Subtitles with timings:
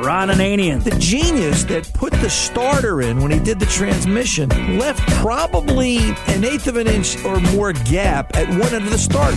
[0.00, 0.82] Ron Ananian.
[0.82, 4.48] The genius that put the starter in when he did the transmission
[4.78, 5.98] left probably
[6.28, 9.34] an eighth of an inch or more gap at one end of the start.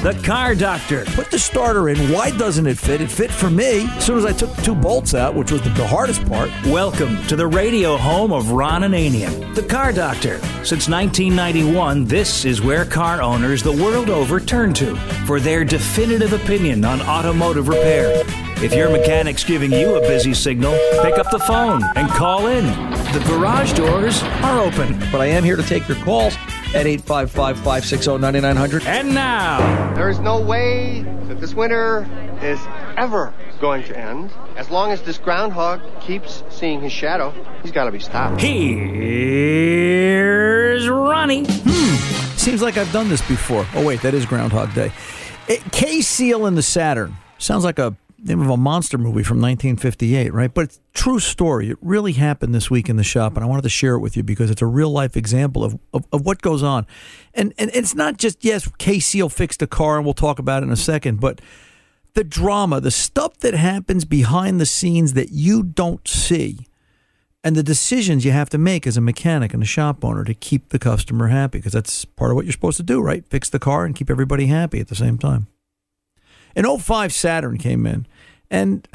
[0.00, 1.04] The Car Doctor.
[1.06, 2.12] Put the starter in.
[2.12, 3.00] Why doesn't it fit?
[3.00, 3.84] It fit for me.
[3.96, 6.50] As soon as I took the two bolts out, which was the, the hardest part.
[6.66, 10.38] Welcome to the radio home of Ron Ananian, the Car Doctor.
[10.62, 14.94] Since 1991, this is where car owners the world over turn to
[15.26, 18.22] for their definitive opinion on automotive repair.
[18.62, 22.66] If your mechanic's giving you a busy signal, pick up the phone and call in.
[23.12, 24.96] The garage doors are open.
[25.10, 26.36] But I am here to take your calls
[26.74, 28.86] at 855 560 9900.
[28.86, 32.06] And now, There is no way that this winter
[32.42, 32.60] is
[32.96, 34.30] ever going to end.
[34.56, 38.40] As long as this groundhog keeps seeing his shadow, he's got to be stopped.
[39.28, 41.44] here's Ronnie.
[41.48, 42.36] Hmm.
[42.36, 43.66] Seems like I've done this before.
[43.74, 44.92] Oh, wait, that is Groundhog Day.
[45.48, 47.16] Eh, K Seal and the Saturn.
[47.38, 50.52] Sounds like a name of a monster movie from 1958, right?
[50.52, 51.70] But it's true story.
[51.70, 54.16] It really happened this week in the shop, and I wanted to share it with
[54.16, 56.86] you because it's a real life example of, of, of what goes on.
[57.34, 60.62] And, and it's not just, yes, K Seal fixed a car, and we'll talk about
[60.62, 61.40] it in a second, but
[62.14, 66.66] the drama, the stuff that happens behind the scenes that you don't see
[67.44, 70.34] and the decisions you have to make as a mechanic and a shop owner to
[70.34, 73.24] keep the customer happy because that's part of what you're supposed to do, right?
[73.28, 75.46] Fix the car and keep everybody happy at the same time.
[76.58, 78.04] An 05 Saturn came in,
[78.50, 78.88] and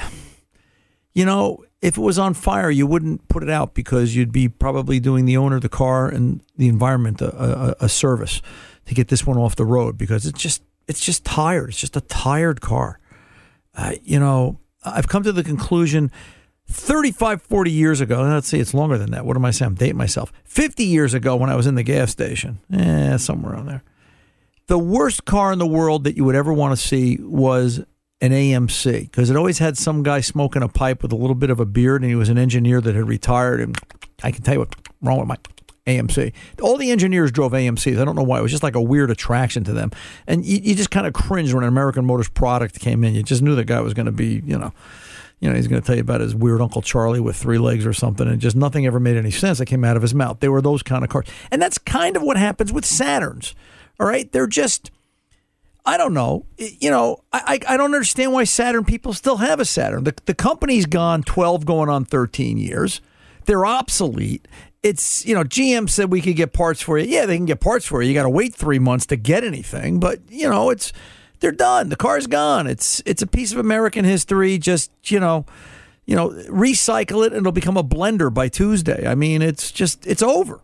[1.14, 4.50] you know, if it was on fire, you wouldn't put it out because you'd be
[4.50, 8.42] probably doing the owner the car and the environment a, a, a service
[8.86, 11.70] to get this one off the road because it's just it's just tired.
[11.70, 13.00] It's just a tired car.
[13.74, 16.12] Uh, you know, I've come to the conclusion
[16.68, 19.26] 35, 40 years ago, let's see, it's longer than that.
[19.26, 19.68] What am I saying?
[19.68, 20.34] I'm dating myself.
[20.44, 23.84] 50 years ago when I was in the gas station, eh, somewhere on there.
[24.68, 27.80] The worst car in the world that you would ever want to see was
[28.22, 31.50] an AMC because it always had some guy smoking a pipe with a little bit
[31.50, 33.60] of a beard and he was an engineer that had retired.
[33.60, 33.78] And
[34.24, 35.38] I can tell you what's wrong with my
[35.86, 36.32] AMC.
[36.62, 38.00] All the engineers drove AMCs.
[38.00, 38.40] I don't know why.
[38.40, 39.92] It was just like a weird attraction to them.
[40.28, 43.14] And you, you just kind of cringed when an American Motors product came in.
[43.14, 44.72] You just knew the guy was going to be, you know,
[45.42, 47.86] You know, he's going to tell you about his weird Uncle Charlie with three legs
[47.86, 50.40] or something, and just nothing ever made any sense that came out of his mouth.
[50.40, 51.26] They were those kind of cars.
[51.52, 53.54] And that's kind of what happens with Saturns.
[54.00, 54.32] All right.
[54.32, 54.92] They're just,
[55.86, 56.46] I don't know.
[56.58, 60.04] You know, I, I, don't understand why Saturn people still have a Saturn.
[60.04, 63.02] The, the company's gone 12 going on 13 years.
[63.46, 64.48] They're obsolete.
[64.82, 67.08] It's, you know, GM said we could get parts for you.
[67.08, 68.10] Yeah, they can get parts for you.
[68.10, 70.00] You got to wait three months to get anything.
[70.00, 70.92] But, you know, it's,
[71.44, 71.90] they're done.
[71.90, 72.68] The car's gone.
[72.68, 74.58] It's it's a piece of American history.
[74.58, 75.46] Just you know,
[76.06, 79.06] you know, recycle it and it'll become a blender by Tuesday.
[79.06, 80.62] I mean, it's just it's over.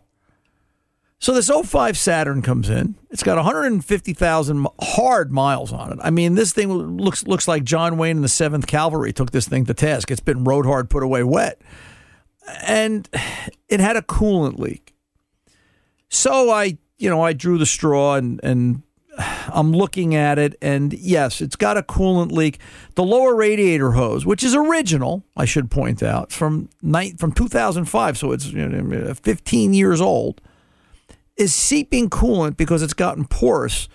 [1.20, 2.96] So this 05 Saturn comes in.
[3.10, 6.00] It's got 150,000 hard miles on it.
[6.02, 9.48] I mean, this thing looks looks like John Wayne and the 7th Cavalry took this
[9.48, 10.12] thing to task.
[10.12, 11.62] It's been road hard, put away wet.
[12.64, 13.08] And
[13.68, 14.96] it had a coolant leak.
[16.08, 18.84] So I, you know, I drew the straw and and
[19.50, 22.60] I'm looking at it, and yes, it's got a coolant leak.
[22.96, 28.18] The lower radiator hose, which is original, I should point out, from night from 2005,
[28.18, 30.42] so it's you know, 15 years old,
[31.40, 33.88] is seeping coolant because it's gotten porous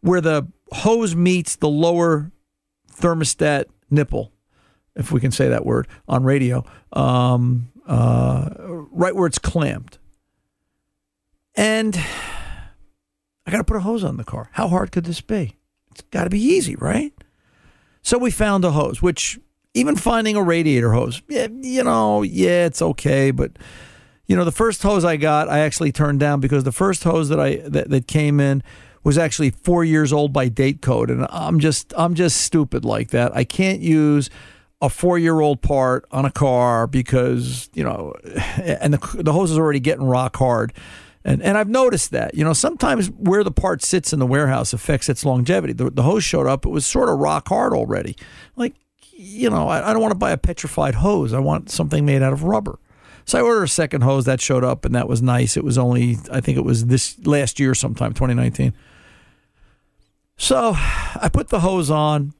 [0.00, 2.32] where the hose meets the lower
[2.90, 4.32] thermostat nipple,
[4.96, 6.64] if we can say that word on radio,
[6.94, 9.98] um, uh, right where it's clamped.
[11.54, 11.96] And
[13.46, 14.48] I got to put a hose on the car.
[14.52, 15.56] How hard could this be?
[15.90, 17.12] It's got to be easy, right?
[18.02, 19.38] So we found a hose, which
[19.74, 23.52] even finding a radiator hose, yeah, you know, yeah, it's okay, but
[24.26, 27.28] you know, the first hose I got, I actually turned down because the first hose
[27.28, 28.62] that I that, that came in
[29.04, 33.10] was actually four years old by date code, and I'm just I'm just stupid like
[33.10, 33.34] that.
[33.36, 34.30] I can't use
[34.82, 38.14] a four year old part on a car because you know,
[38.56, 40.72] and the the hose is already getting rock hard.
[41.24, 44.72] And, and I've noticed that, you know, sometimes where the part sits in the warehouse
[44.72, 45.72] affects its longevity.
[45.72, 48.14] The, the hose showed up, it was sort of rock hard already.
[48.54, 48.76] Like,
[49.10, 51.32] you know, I, I don't want to buy a petrified hose.
[51.32, 52.78] I want something made out of rubber.
[53.26, 55.56] So I ordered a second hose that showed up, and that was nice.
[55.56, 58.72] It was only, I think it was this last year sometime, 2019.
[60.38, 62.34] So I put the hose on.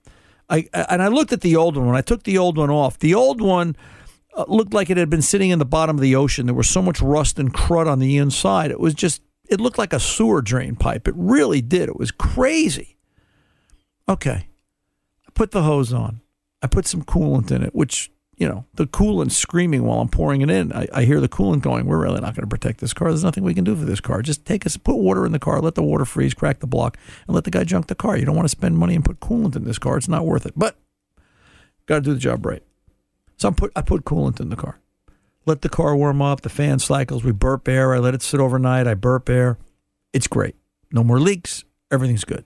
[0.49, 1.97] I and I looked at the old one.
[1.97, 3.77] I took the old one off, the old one
[4.37, 6.47] uh, looked like it had been sitting in the bottom of the ocean.
[6.47, 8.71] There was so much rust and crud on the inside.
[8.71, 11.09] It was just, it looked like a sewer drain pipe.
[11.09, 11.89] It really did.
[11.89, 12.97] It was crazy.
[14.09, 14.49] Okay.
[15.27, 16.21] I put the hose on.
[16.63, 20.43] I put some coolant in it, which, you know, the coolant screaming while I'm pouring
[20.43, 20.73] it in.
[20.73, 23.09] I, I hear the coolant going, we're really not going to protect this car.
[23.09, 24.21] There's nothing we can do for this car.
[24.21, 26.99] Just take us, put water in the car, let the water freeze, crack the block,
[27.27, 28.17] and let the guy junk the car.
[28.17, 29.97] You don't want to spend money and put coolant in this car.
[29.97, 30.53] It's not worth it.
[30.55, 30.77] But
[31.87, 32.63] got to do the job right.
[33.39, 34.81] So I put I put coolant in the car.
[35.47, 36.43] Let the car warm up.
[36.43, 37.25] The fan cycles.
[37.25, 37.95] We burp air.
[37.95, 38.87] I let it sit overnight.
[38.87, 39.59] I burp air.
[40.13, 40.57] It's great.
[40.91, 41.65] No more leaks.
[41.91, 42.45] Everything's good.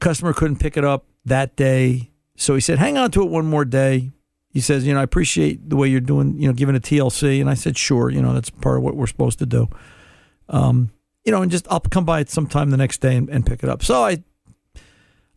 [0.00, 3.46] Customer couldn't pick it up that day, so he said, "Hang on to it one
[3.46, 4.10] more day."
[4.50, 6.38] He says, "You know, I appreciate the way you're doing.
[6.38, 8.10] You know, giving a TLC." And I said, "Sure.
[8.10, 9.68] You know, that's part of what we're supposed to do."
[10.48, 10.90] Um,
[11.24, 13.62] you know, and just I'll come by it sometime the next day and, and pick
[13.62, 13.84] it up.
[13.84, 14.22] So I,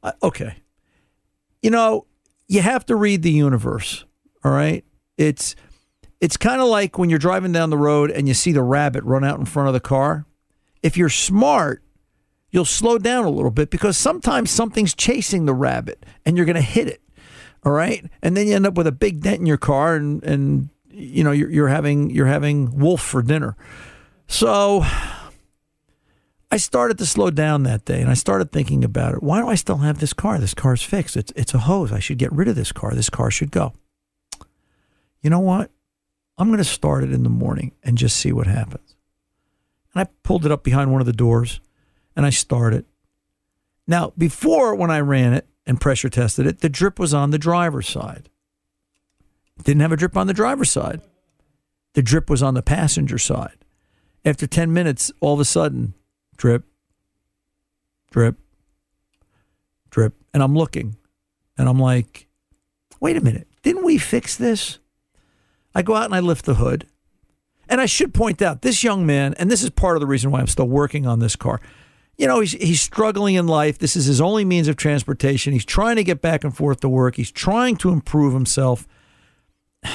[0.01, 0.55] I okay.
[1.61, 2.07] You know,
[2.47, 4.05] you have to read the universe.
[4.43, 4.83] All right.
[5.17, 5.55] It's
[6.19, 9.03] it's kind of like when you're driving down the road and you see the rabbit
[9.03, 10.25] run out in front of the car.
[10.81, 11.83] If you're smart,
[12.49, 16.55] you'll slow down a little bit because sometimes something's chasing the rabbit and you're going
[16.55, 17.01] to hit it.
[17.65, 18.05] All right?
[18.21, 21.23] And then you end up with a big dent in your car and and you
[21.23, 23.55] know you're, you're having you're having wolf for dinner.
[24.27, 24.83] So
[26.51, 29.23] I started to slow down that day and I started thinking about it.
[29.23, 30.39] Why do I still have this car?
[30.39, 31.17] This car's fixed.
[31.17, 31.91] It's it's a hose.
[31.91, 32.93] I should get rid of this car.
[32.93, 33.73] This car should go
[35.23, 35.71] you know what?
[36.37, 38.95] I'm going to start it in the morning and just see what happens.
[39.93, 41.61] And I pulled it up behind one of the doors
[42.15, 42.85] and I started.
[43.87, 47.37] Now, before when I ran it and pressure tested it, the drip was on the
[47.37, 48.29] driver's side.
[49.63, 51.01] Didn't have a drip on the driver's side.
[51.93, 53.65] The drip was on the passenger side.
[54.25, 55.93] After 10 minutes, all of a sudden,
[56.37, 56.65] drip,
[58.11, 58.37] drip,
[59.89, 60.13] drip.
[60.33, 60.95] And I'm looking
[61.57, 62.27] and I'm like,
[62.99, 64.79] wait a minute, didn't we fix this?
[65.75, 66.87] I go out and I lift the hood.
[67.69, 70.31] And I should point out this young man, and this is part of the reason
[70.31, 71.61] why I'm still working on this car.
[72.17, 73.79] You know, he's he's struggling in life.
[73.79, 75.53] This is his only means of transportation.
[75.53, 77.15] He's trying to get back and forth to work.
[77.15, 78.87] He's trying to improve himself.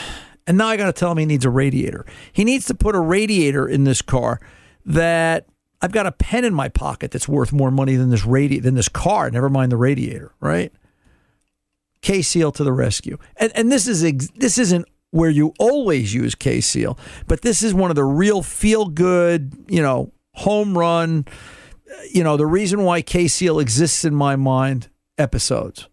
[0.46, 2.06] And now I got to tell him he needs a radiator.
[2.32, 4.40] He needs to put a radiator in this car
[4.86, 5.46] that
[5.82, 8.74] I've got a pen in my pocket that's worth more money than this radi- than
[8.74, 10.72] this car, never mind the radiator, right?
[12.00, 13.18] K Seal to the rescue.
[13.36, 17.62] And and this is ex- this isn't where you always use K Seal, but this
[17.62, 21.26] is one of the real feel good, you know, home run,
[22.12, 25.88] you know, the reason why K Seal exists in my mind episodes.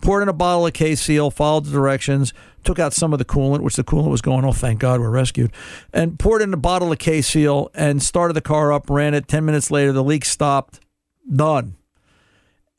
[0.00, 2.32] poured in a bottle of K Seal, followed the directions,
[2.64, 5.10] took out some of the coolant, which the coolant was going, oh, thank God we're
[5.10, 5.52] rescued,
[5.92, 9.28] and poured in a bottle of K Seal and started the car up, ran it.
[9.28, 10.80] 10 minutes later, the leak stopped.
[11.30, 11.76] Done.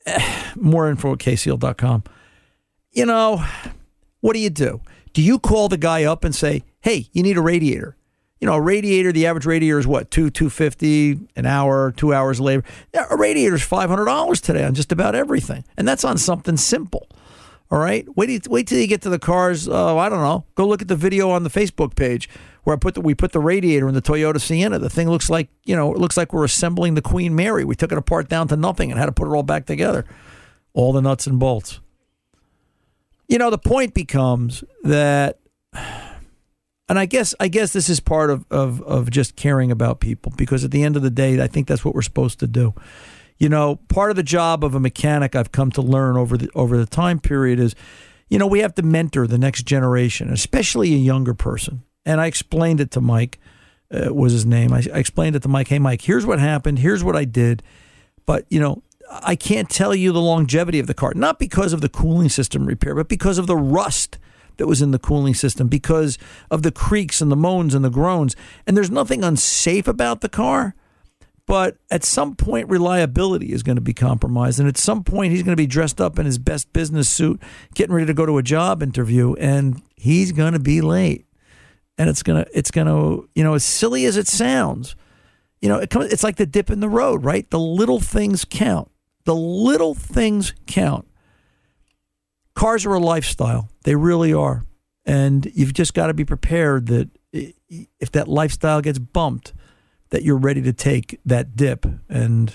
[0.56, 2.04] More info at kseal.com.
[2.92, 3.44] You know,
[4.20, 4.80] what do you do?
[5.12, 7.96] Do you call the guy up and say, hey, you need a radiator?
[8.40, 12.40] You know, a radiator, the average radiator is what, two, 250 an hour, two hours
[12.40, 12.64] labor.
[12.94, 15.64] A radiator is $500 today on just about everything.
[15.76, 17.06] And that's on something simple.
[17.70, 18.06] All right.
[18.16, 19.68] Wait, wait till you get to the cars.
[19.68, 20.44] Oh, I don't know.
[20.54, 22.28] Go look at the video on the Facebook page
[22.64, 24.78] where I put the, we put the radiator in the Toyota Sienna.
[24.78, 27.64] The thing looks like you know it looks like we're assembling the Queen Mary.
[27.64, 30.04] We took it apart down to nothing and had to put it all back together,
[30.72, 31.80] all the nuts and bolts.
[33.28, 35.38] You know the point becomes that,
[36.90, 40.32] and I guess I guess this is part of of of just caring about people
[40.36, 42.74] because at the end of the day, I think that's what we're supposed to do
[43.40, 46.50] you know, part of the job of a mechanic I've come to learn over the
[46.54, 47.74] over the time period is,
[48.28, 51.82] you know, we have to mentor the next generation, especially a younger person.
[52.04, 53.40] And I explained it to Mike,
[53.90, 54.72] uh, was his name.
[54.72, 55.68] I, I explained it to Mike.
[55.68, 56.78] Hey, Mike, here's what happened.
[56.78, 57.62] Here's what I did.
[58.26, 61.80] But you know, I can't tell you the longevity of the car, not because of
[61.80, 64.18] the cooling system repair, but because of the rust
[64.60, 66.18] that was in the cooling system, because
[66.50, 68.36] of the creaks and the moans and the groans.
[68.66, 70.74] And there's nothing unsafe about the car.
[71.46, 74.60] But at some point, reliability is going to be compromised.
[74.60, 77.42] And at some point, he's going to be dressed up in his best business suit,
[77.74, 81.26] getting ready to go to a job interview, and he's going to be late.
[81.98, 84.94] And it's going to, it's going to, you know, as silly as it sounds,
[85.60, 87.50] you know, it comes, it's like the dip in the road, right?
[87.50, 88.90] The little things count.
[89.24, 91.08] The little things count.
[92.60, 94.64] Cars are a lifestyle, they really are.
[95.06, 99.54] And you've just got to be prepared that if that lifestyle gets bumped,
[100.10, 102.54] that you're ready to take that dip and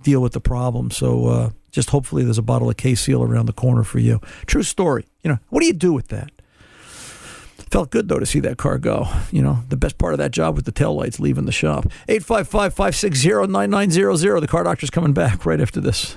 [0.00, 0.90] deal with the problem.
[0.90, 4.18] So uh, just hopefully there's a bottle of K Seal around the corner for you.
[4.46, 5.04] True story.
[5.22, 6.30] You know, what do you do with that?
[7.70, 9.08] Felt good though to see that car go.
[9.30, 11.84] You know, the best part of that job was the tail lights leaving the shop.
[12.08, 14.40] 855 560 9900.
[14.40, 16.16] The car doctor's coming back right after this.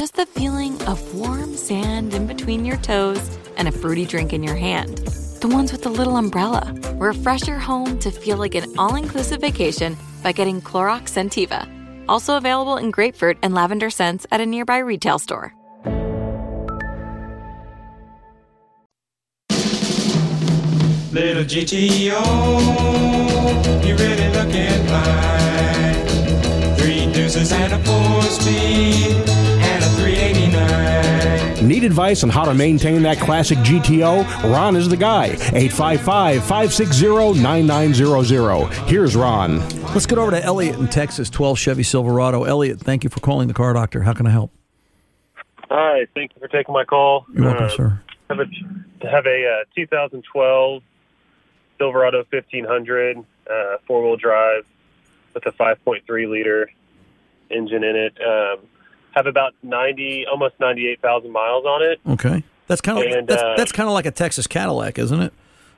[0.00, 4.42] just the feeling of warm sand in between your toes and a fruity drink in
[4.42, 4.96] your hand.
[5.42, 6.74] The ones with the little umbrella.
[6.94, 11.68] Refresh your home to feel like an all inclusive vacation by getting Clorox Scentiva.
[12.08, 15.54] Also available in grapefruit and lavender scents at a nearby retail store.
[21.12, 22.24] Little GTO,
[23.86, 26.76] you're really looking fine.
[26.78, 29.49] Three deuces and a four speed
[31.62, 34.24] Need advice on how to maintain that classic GTO?
[34.52, 35.26] Ron is the guy.
[35.26, 38.72] 855 560 9900.
[38.88, 39.58] Here's Ron.
[39.92, 42.44] Let's get over to Elliot in Texas, 12 Chevy Silverado.
[42.44, 44.02] Elliot, thank you for calling the car doctor.
[44.02, 44.50] How can I help?
[45.70, 47.26] Hi, thank you for taking my call.
[47.34, 48.02] You're welcome, Uh, sir.
[48.30, 48.46] Have a
[49.08, 50.82] have a uh, 2012
[51.78, 54.64] Silverado 1500 uh, four wheel drive
[55.34, 56.70] with a 5.3 liter
[57.50, 58.14] engine in it.
[58.20, 58.66] Um,
[59.12, 62.00] have about 90, almost 98,000 miles on it.
[62.08, 62.42] Okay.
[62.66, 65.32] That's kind of And, that's, uh, that's kind of like a Texas Cadillac, isn't it?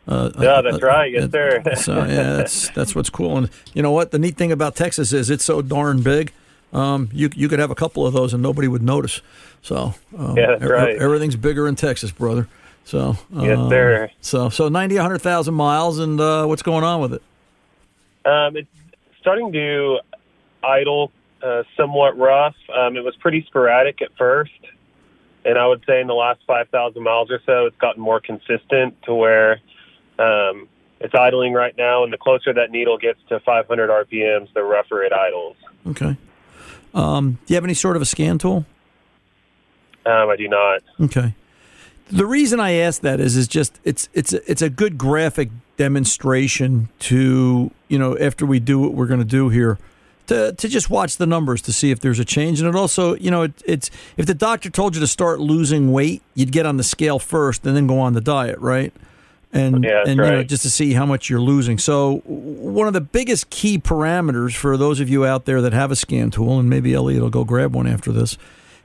[0.06, 1.10] Uh, Yeah, that's right.
[1.10, 1.62] Yes, uh, sir.
[1.76, 3.38] so yeah, that's that's what's cool.
[3.38, 4.10] And you know what?
[4.10, 6.32] The neat thing about Texas is it's so darn big.
[6.72, 9.20] Um, you you could have a couple of those and nobody would notice.
[9.62, 10.96] So um, Yeah, that's e- right.
[10.96, 12.48] Everything's bigger in Texas, brother.
[12.84, 14.10] So Yes, um, sir.
[14.20, 17.22] So so 90, 100,000 miles, and uh, what's going on with it?
[18.24, 18.68] Um, it's
[19.20, 20.00] starting to
[20.64, 21.12] idle
[21.42, 22.54] uh, somewhat rough.
[22.74, 24.52] Um, it was pretty sporadic at first,
[25.44, 29.00] and I would say in the last 5,000 miles or so, it's gotten more consistent
[29.02, 29.60] to where
[30.18, 30.68] um,
[31.00, 32.04] it's idling right now.
[32.04, 35.56] And the closer that needle gets to 500 RPMs, the rougher it idles.
[35.86, 36.16] Okay.
[36.94, 38.64] Um, do you have any sort of a scan tool?
[40.04, 40.82] Um, I do not.
[41.00, 41.34] Okay.
[42.10, 46.90] The reason I ask that is is just it's it's it's a good graphic demonstration
[46.98, 49.78] to you know after we do what we're going to do here
[50.32, 53.14] to to just watch the numbers to see if there's a change and it also
[53.16, 56.66] you know it, it's if the doctor told you to start losing weight you'd get
[56.66, 58.92] on the scale first and then go on the diet right
[59.52, 61.78] and Yeah, and you know just to see how much you're losing.
[61.78, 65.90] So one of the biggest key parameters for those of you out there that have
[65.90, 68.38] a scan tool, and maybe Elliot will go grab one after this,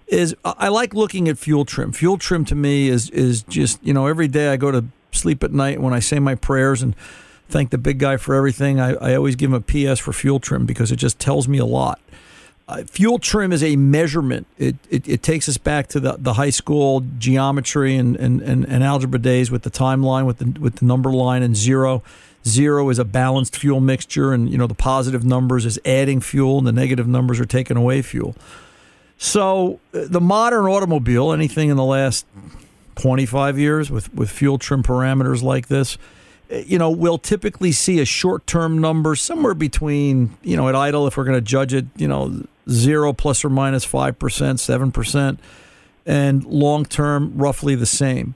[0.08, 1.94] is I I like looking at fuel trim.
[1.94, 5.44] Fuel trim to me is is just you know every day I go to sleep
[5.44, 6.96] at night when I say my prayers and
[7.50, 8.80] thank the big guy for everything.
[8.80, 11.58] I, I always give him a PS for fuel trim because it just tells me
[11.58, 12.00] a lot.
[12.68, 14.46] Uh, fuel trim is a measurement.
[14.58, 18.66] It, it, it takes us back to the, the high school geometry and, and, and,
[18.66, 22.04] and algebra days with the timeline, with the with the number line and zero.
[22.46, 26.58] Zero is a balanced fuel mixture, and you know the positive numbers is adding fuel,
[26.58, 28.36] and the negative numbers are taking away fuel.
[29.18, 32.26] So uh, the modern automobile, anything in the last
[32.98, 35.98] 25 years with, with fuel trim parameters like this,
[36.50, 41.08] you know, we'll typically see a short term number somewhere between, you know, at idle,
[41.08, 45.38] if we're going to judge it, you know, zero plus or minus 5%, 7%,
[46.06, 48.36] and long term, roughly the same.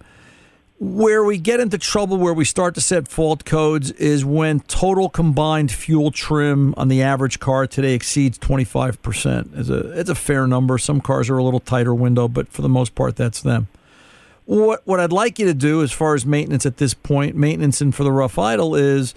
[0.79, 5.09] Where we get into trouble, where we start to set fault codes, is when total
[5.09, 9.59] combined fuel trim on the average car today exceeds 25%.
[9.59, 10.79] It's a, it's a fair number.
[10.79, 13.67] Some cars are a little tighter window, but for the most part, that's them.
[14.51, 17.79] What, what I'd like you to do as far as maintenance at this point, maintenance
[17.79, 19.13] and for the rough idle, is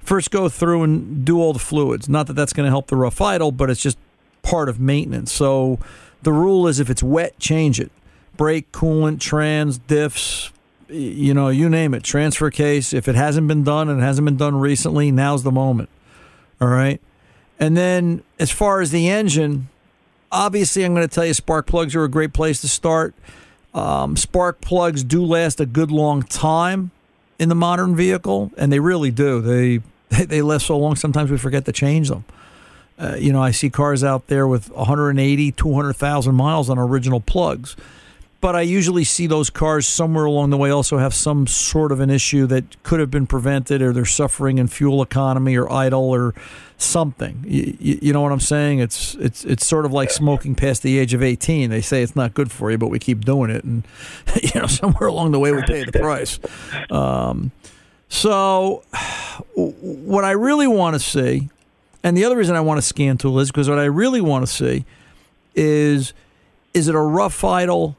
[0.00, 2.08] first go through and do all the fluids.
[2.08, 3.98] Not that that's going to help the rough idle, but it's just
[4.40, 5.30] part of maintenance.
[5.30, 5.78] So
[6.22, 7.92] the rule is if it's wet, change it.
[8.38, 10.52] Brake, coolant, trans, diffs,
[10.88, 12.02] you know, you name it.
[12.02, 12.94] Transfer case.
[12.94, 15.90] If it hasn't been done and it hasn't been done recently, now's the moment.
[16.62, 16.98] All right.
[17.60, 19.68] And then as far as the engine,
[20.32, 23.14] obviously, I'm going to tell you spark plugs are a great place to start.
[23.78, 26.90] Um, spark plugs do last a good long time
[27.38, 29.80] in the modern vehicle, and they really do.
[30.10, 30.96] They they last so long.
[30.96, 32.24] Sometimes we forget to change them.
[32.98, 37.76] Uh, you know, I see cars out there with 180, 200,000 miles on original plugs.
[38.40, 41.98] But I usually see those cars somewhere along the way also have some sort of
[41.98, 46.10] an issue that could have been prevented, or they're suffering in fuel economy or idle
[46.10, 46.34] or
[46.76, 47.44] something.
[47.44, 48.78] You, you, know what I'm saying?
[48.78, 51.68] It's it's it's sort of like smoking past the age of 18.
[51.70, 53.86] They say it's not good for you, but we keep doing it, and
[54.42, 56.38] you know somewhere along the way we pay the price.
[56.90, 57.50] Um,
[58.08, 58.84] so,
[59.56, 61.48] what I really want to see,
[62.04, 64.46] and the other reason I want a scan tool is because what I really want
[64.46, 64.84] to see
[65.56, 66.12] is
[66.72, 67.96] is it a rough idle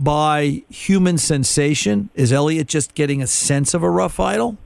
[0.00, 2.08] by human sensation?
[2.14, 4.56] Is Elliot just getting a sense of a rough idle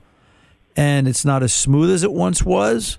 [0.75, 2.97] and it's not as smooth as it once was?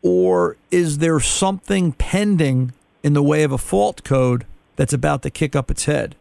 [0.00, 5.30] Or is there something pending in the way of a fault code that's about to
[5.30, 6.14] kick up its head?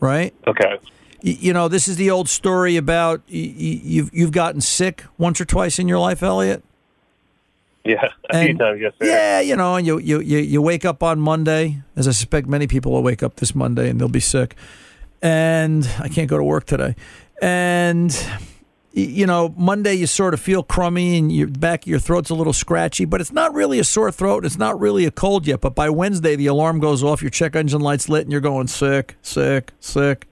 [0.00, 0.34] Right?
[0.46, 0.78] Okay.
[1.22, 5.78] You know, this is the old story about you've you've gotten sick once or twice
[5.78, 6.64] in your life, Elliot.
[7.84, 9.06] Yeah, a few times, yes, sir.
[9.06, 12.46] Yeah, you know, and you, you you you wake up on Monday, as I suspect
[12.46, 14.54] many people will wake up this Monday and they'll be sick,
[15.22, 16.94] and I can't go to work today,
[17.40, 18.14] and
[18.92, 22.34] you know Monday you sort of feel crummy and your back of your throat's a
[22.34, 25.46] little scratchy, but it's not really a sore throat, and it's not really a cold
[25.46, 25.62] yet.
[25.62, 28.66] But by Wednesday the alarm goes off, your check engine light's lit, and you're going
[28.66, 30.26] sick, sick, sick.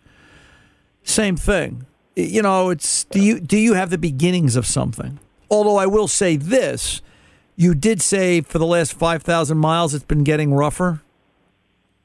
[1.03, 1.87] Same thing.
[2.15, 5.19] you know, it's do you do you have the beginnings of something?
[5.51, 7.01] Although I will say this,
[7.59, 11.03] you did say for the last five thousand miles it's been getting rougher.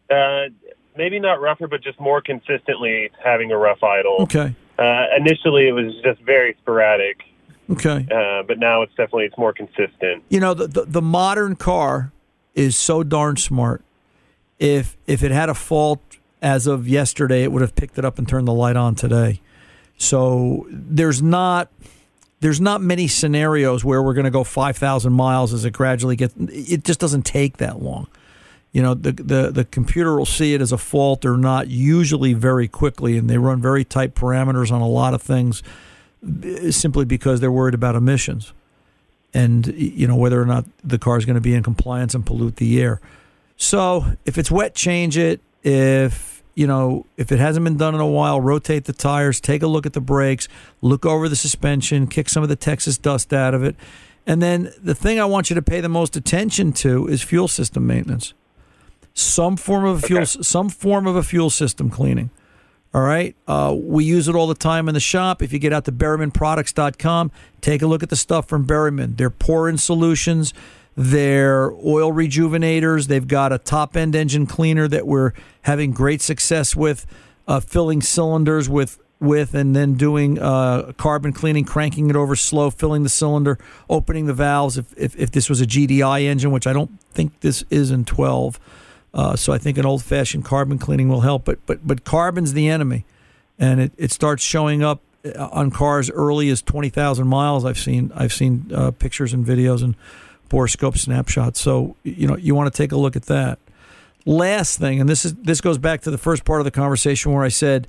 [0.09, 0.49] Uh,
[0.97, 4.17] maybe not rougher, but just more consistently having a rough idle.
[4.21, 4.55] Okay.
[4.77, 7.21] Uh, initially, it was just very sporadic,
[7.69, 8.07] Okay.
[8.11, 10.23] uh, but now it's definitely it's more consistent.
[10.29, 12.11] You know, the, the the modern car
[12.55, 13.83] is so darn smart.
[14.57, 16.01] If if it had a fault
[16.41, 19.39] as of yesterday, it would have picked it up and turned the light on today.
[19.97, 21.69] So there's not
[22.43, 26.35] there's not many scenarios where we're going to go 5,000 miles as it gradually gets.
[26.37, 28.07] It just doesn't take that long.
[28.73, 32.33] You know, the, the the computer will see it as a fault or not usually
[32.33, 35.63] very quickly, and they run very tight parameters on a lot of things
[36.43, 38.51] eh, simply because they're worried about emissions
[39.33, 42.25] and you know whether or not the car is going to be in compliance and
[42.25, 42.99] pollute the air.
[43.55, 45.39] So if it's wet, change it.
[45.63, 49.63] If you know if it hasn't been done in a while, rotate the tires, take
[49.63, 50.47] a look at the brakes,
[50.81, 53.75] look over the suspension, kick some of the Texas dust out of it,
[54.25, 57.47] and then the thing I want you to pay the most attention to is fuel
[57.47, 58.33] system maintenance.
[59.13, 62.31] Some form of a fuel, some form of a fuel system cleaning.
[62.93, 63.35] All right.
[63.47, 65.41] Uh, we use it all the time in the shop.
[65.41, 69.17] If you get out to BerrymanProducts.com, take a look at the stuff from Berryman.
[69.17, 70.53] They're pour in solutions,
[70.95, 73.07] they're oil rejuvenators.
[73.07, 77.05] They've got a top end engine cleaner that we're having great success with,
[77.47, 78.99] uh, filling cylinders with.
[79.19, 83.57] With and then doing uh, carbon cleaning, cranking it over slow, filling the cylinder,
[83.89, 84.77] opening the valves.
[84.77, 88.03] If, if, if this was a GDI engine, which I don't think this is in
[88.03, 88.59] 12,
[89.13, 91.45] uh, so I think an old fashioned carbon cleaning will help.
[91.45, 93.05] But but but carbon's the enemy,
[93.59, 97.63] and it, it starts showing up uh, on cars early as twenty thousand miles.
[97.63, 99.95] I've seen I've seen uh, pictures and videos and
[100.53, 101.57] borescope snapshot.
[101.57, 103.59] So you know you want to take a look at that.
[104.25, 107.33] Last thing, and this is this goes back to the first part of the conversation
[107.33, 107.87] where I said,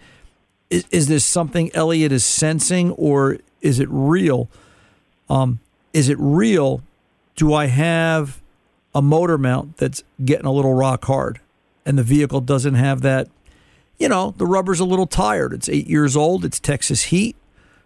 [0.70, 4.48] is, is this something Elliot is sensing or is it real?
[5.30, 5.60] Um,
[5.92, 6.82] is it real?
[7.36, 8.40] Do I have
[8.94, 11.40] a motor mount that's getting a little rock hard
[11.84, 13.28] and the vehicle doesn't have that
[13.98, 17.36] you know the rubber's a little tired it's eight years old it's texas heat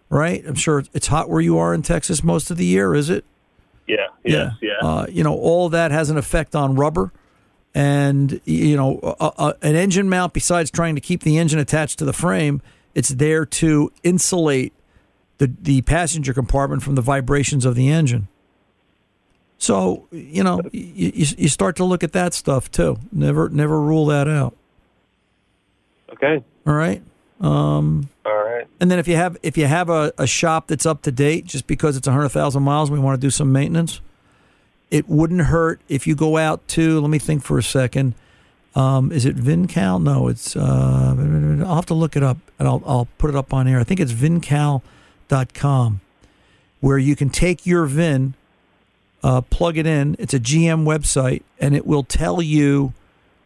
[0.09, 3.09] right i'm sure it's hot where you are in texas most of the year is
[3.09, 3.25] it
[3.89, 4.73] Yeah, yes, yeah.
[4.81, 7.11] uh, you know all that has an effect on rubber
[7.73, 11.99] and you know a, a, an engine mount besides trying to keep the engine attached
[11.99, 12.61] to the frame
[12.95, 14.73] it's there to insulate
[15.37, 18.27] the, the passenger compartment from the vibrations of the engine
[19.57, 23.79] so you know you, you, you start to look at that stuff too never never
[23.79, 24.55] rule that out
[26.11, 26.43] okay.
[26.65, 27.03] all right
[27.41, 28.48] um, All right.
[28.79, 31.45] And then if you have if you have a, a shop that's up to date
[31.45, 34.01] just because it's 100000 miles and we want to do some maintenance
[34.89, 38.15] it wouldn't hurt if you go out to let me think for a second
[38.75, 40.01] um, is it vincal?
[40.01, 41.15] No it's uh,
[41.65, 43.79] i'll have to look it up and I'll, I'll put it up on air.
[43.79, 46.01] I think it's vincal.com
[46.79, 48.35] where you can take your vin
[49.21, 50.15] uh, plug it in.
[50.17, 52.93] It's a gm website and it will tell you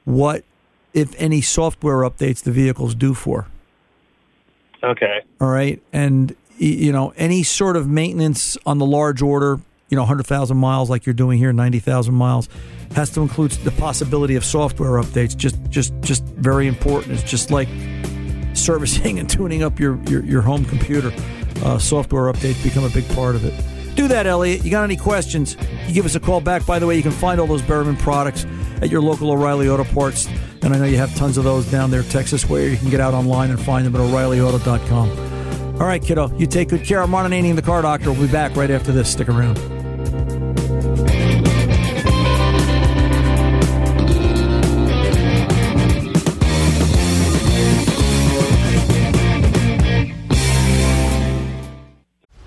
[0.06, 0.44] what
[0.94, 3.48] if any software updates the vehicle's due for
[4.84, 5.22] Okay.
[5.40, 5.82] all right.
[5.94, 10.90] And, you know, any sort of maintenance on the large order, you know, 100,000 miles
[10.90, 12.50] like you're doing here, 90,000 miles,
[12.96, 15.36] has to include the possibility of software updates.
[15.36, 17.14] Just, just, just very important.
[17.14, 17.70] It's just like
[18.54, 21.12] servicing and tuning up your, your, your home computer.
[21.64, 23.54] Uh, software updates become a big part of it.
[23.96, 24.64] Do that, Elliot.
[24.66, 25.56] You got any questions?
[25.88, 26.66] You give us a call back.
[26.66, 28.46] By the way, you can find all those Berryman products
[28.82, 30.28] at your local O'Reilly Auto Parts.
[30.64, 33.02] And I know you have tons of those down there, Texas, where you can get
[33.02, 35.82] out online and find them at O'ReillyAuto.com.
[35.82, 36.34] All right, kiddo.
[36.38, 37.02] You take good care.
[37.02, 38.12] I'm Ron Ananian, the car doctor.
[38.12, 39.12] We'll be back right after this.
[39.12, 39.60] Stick around.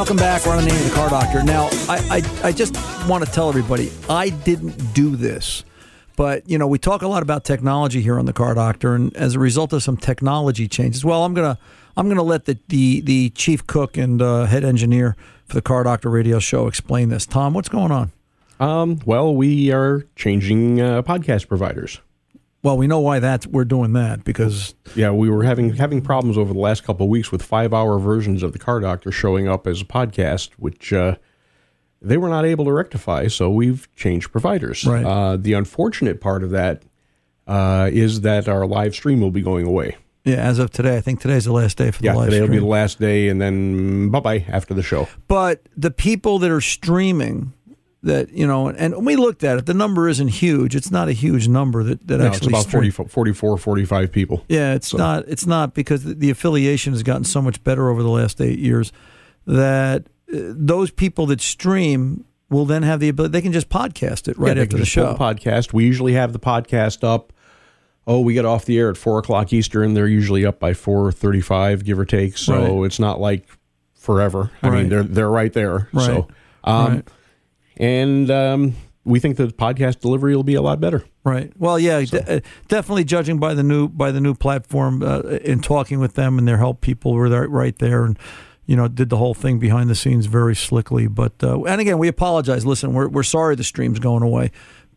[0.00, 0.46] Welcome back.
[0.46, 1.42] Ron Ananian the car doctor.
[1.42, 2.74] Now, I, I, I just
[3.06, 5.62] want to tell everybody I didn't do this,
[6.16, 9.14] but you know we talk a lot about technology here on the car doctor, and
[9.14, 11.58] as a result of some technology changes, well, I'm gonna
[11.98, 15.82] I'm gonna let the the, the chief cook and uh, head engineer for the car
[15.82, 17.26] doctor radio show explain this.
[17.26, 18.10] Tom, what's going on?
[18.58, 22.00] Um, well, we are changing uh, podcast providers.
[22.62, 26.36] Well, we know why that we're doing that because Yeah, we were having having problems
[26.36, 29.48] over the last couple of weeks with five hour versions of the Car Doctor showing
[29.48, 31.16] up as a podcast, which uh,
[32.02, 33.28] they were not able to rectify.
[33.28, 34.84] So we've changed providers.
[34.84, 35.04] Right.
[35.04, 36.82] Uh, the unfortunate part of that
[37.46, 39.96] uh, is that our live stream will be going away.
[40.24, 42.16] yeah, as of today, I think today's the last day for the live stream.
[42.16, 45.08] Yeah, live today will be the last day, and then bye bye after the show.
[45.28, 47.54] But the people that are streaming,
[48.02, 49.66] that you know, and we looked at it.
[49.66, 50.74] The number isn't huge.
[50.74, 52.90] It's not a huge number that that No, it's actually about stream.
[52.90, 54.44] 40, 44, 45 people.
[54.48, 55.24] Yeah, it's not.
[55.28, 58.90] It's not because the, affiliation has gotten so much better over the last eight years
[59.46, 63.32] that uh, those people that stream will then have the ability.
[63.32, 65.12] They can just podcast it right yeah, after the show.
[65.12, 65.72] the podcast.
[65.72, 67.32] We usually have the podcast up.
[68.06, 69.92] Oh, we get off the air at four o'clock Eastern.
[69.94, 72.38] They're usually up by four thirty-five, give or take.
[72.38, 72.86] So Right.
[72.86, 73.46] it's not like
[73.94, 74.50] forever.
[74.62, 74.78] I Right.
[74.80, 75.88] mean, they're they're right there.
[75.92, 76.06] Right.
[76.06, 76.28] So,
[76.64, 77.08] um, Right.
[77.80, 81.04] And um, we think the podcast delivery will be a lot better.
[81.24, 81.50] Right.
[81.58, 83.04] Well, yeah, de- uh, definitely.
[83.04, 86.58] Judging by the new by the new platform, uh, in talking with them and their
[86.58, 88.18] help people were there, right there, and
[88.66, 91.06] you know did the whole thing behind the scenes very slickly.
[91.08, 92.64] But uh, and again, we apologize.
[92.66, 94.50] Listen, we're we're sorry the stream's going away,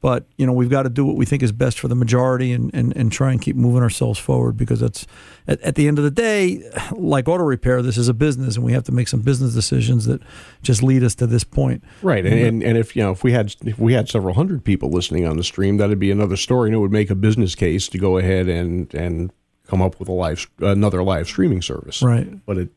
[0.04, 2.52] but you know we've got to do what we think is best for the majority
[2.52, 5.08] and and, and try and keep moving ourselves forward because that's
[5.48, 6.62] at, at the end of the day,
[6.92, 10.06] like auto repair, this is a business, and we have to make some business decisions
[10.06, 10.22] that
[10.62, 11.84] just lead us to this point.
[12.02, 12.26] Right.
[12.26, 14.90] And, and and if you know if we had if we had several hundred people
[14.90, 17.88] listening on the stream, that'd be another story, and it would make a business case
[17.88, 19.32] to go ahead and and
[19.68, 22.02] come up with a live another live streaming service.
[22.04, 22.46] Right.
[22.46, 22.70] But it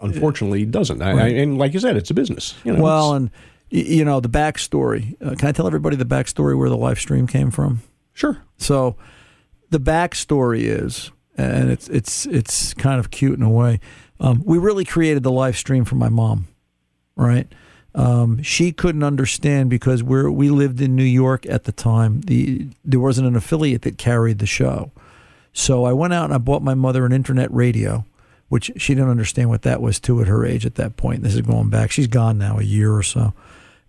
[0.00, 1.00] unfortunately doesn't.
[1.00, 1.36] I, I, Right.
[1.36, 2.54] and like you said, it's a business.
[2.64, 3.30] You know, well, and
[3.72, 5.16] you know the backstory.
[5.24, 7.80] Uh, can I tell everybody the backstory where the live stream came from?
[8.12, 8.42] Sure.
[8.58, 8.96] So,
[9.70, 13.80] the backstory is, and it's it's it's kind of cute in a way.
[14.20, 16.46] Um, we really created the live stream for my mom,
[17.16, 17.50] right?
[17.94, 22.20] Um, she couldn't understand because we're we lived in New York at the time.
[22.22, 24.92] The there wasn't an affiliate that carried the show,
[25.52, 28.04] so I went out and I bought my mother an internet radio,
[28.48, 31.22] which she didn't understand what that was too at her age at that point.
[31.22, 31.90] This is going back.
[31.90, 33.34] She's gone now a year or so,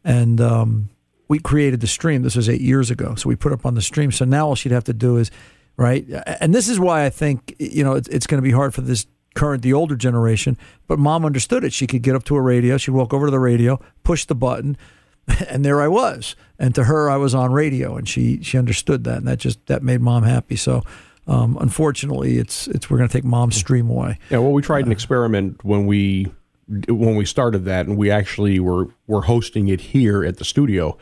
[0.04, 0.90] and um,
[1.28, 2.22] we created the stream.
[2.22, 4.12] This was eight years ago, so we put up on the stream.
[4.12, 5.32] So now all she'd have to do is
[5.78, 6.06] right,
[6.40, 8.82] and this is why I think you know it's, it's going to be hard for
[8.82, 10.58] this current, the older generation.
[10.88, 11.74] But mom understood it.
[11.74, 12.78] She could get up to a radio.
[12.78, 14.78] She'd walk over to the radio, push the button,
[15.50, 16.36] and there I was.
[16.60, 19.66] And to her, I was on radio, and she she understood that, and that just
[19.68, 20.56] that made mom happy.
[20.56, 20.84] So.
[21.26, 24.20] Um, unfortunately, it's it's we're going to take mom's stream away.
[24.30, 26.34] Yeah, well, we tried an experiment when we
[26.68, 30.98] when we started that, and we actually were were hosting it here at the studio.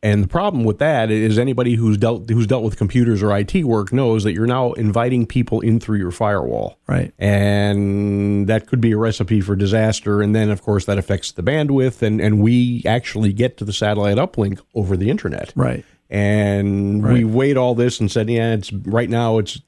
[0.00, 3.64] And the problem with that is anybody who's dealt who's dealt with computers or IT
[3.64, 6.78] work knows that you're now inviting people in through your firewall.
[6.86, 7.12] Right.
[7.18, 10.22] And that could be a recipe for disaster.
[10.22, 13.72] And then of course that affects the bandwidth and, and we actually get to the
[13.72, 15.52] satellite uplink over the internet.
[15.56, 15.84] Right.
[16.10, 19.60] And we weighed all this and said, yeah, it's right now it's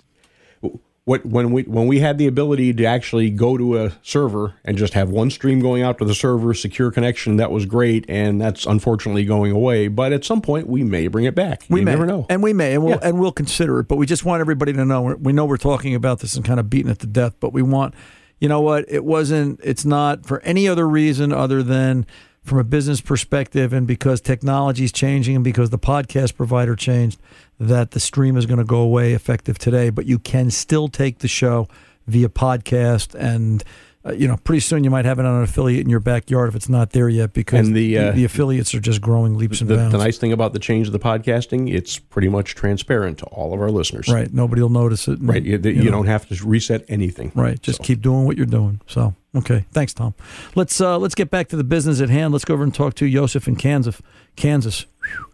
[1.05, 4.77] what when we when we had the ability to actually go to a server and
[4.77, 8.41] just have one stream going out to the server, secure connection, that was great, and
[8.41, 9.89] that's unfortunately going away.
[9.89, 11.65] But at some point, we may bring it back.
[11.69, 12.27] We you may, never know.
[12.29, 13.09] and we may, and we'll Yeah.
[13.09, 13.89] and we'll consider it.
[13.89, 15.17] But we just want everybody to know.
[15.19, 17.35] We know we're talking about this and kind of beating it to death.
[17.41, 17.95] But we want,
[18.39, 18.85] you know what?
[18.89, 19.59] It wasn't.
[19.65, 22.07] It's not for any other reason other than
[22.43, 27.21] from a business perspective, and because technology is changing, and because the podcast provider changed,
[27.59, 29.91] that the stream is going to go away effective today.
[29.91, 31.69] But you can still take the show
[32.07, 33.65] via podcast and.
[34.05, 36.49] Uh, you know, pretty soon you might have it on an affiliate in your backyard
[36.49, 39.61] if it's not there yet, because And the, uh, the affiliates are just growing leaps
[39.61, 39.93] and the, bounds.
[39.93, 43.53] the nice thing about the change of the podcasting, it's pretty much transparent to all
[43.53, 44.09] of our listeners.
[44.09, 44.33] Right.
[44.33, 45.19] Nobody will notice it.
[45.21, 45.43] Right.
[45.43, 45.91] You, you, know.
[45.91, 47.31] don't have to reset anything.
[47.35, 47.61] Right.
[47.61, 48.81] Just keep doing what you're doing.
[48.87, 49.67] So okay.
[49.73, 50.15] Thanks, Tom.
[50.55, 52.33] Let's uh, let's get back to the business at hand.
[52.33, 54.01] Let's go over and talk to Joseph in Kansas.
[54.35, 54.87] Kansas.
[55.03, 55.27] Whew.